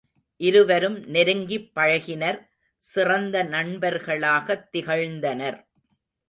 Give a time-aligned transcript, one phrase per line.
[0.37, 2.39] இருவரும் நெருங்கிப் பழகினர்
[2.77, 5.59] சிறந்த நண்பர்களாகத் திகழ்ந்தனர்.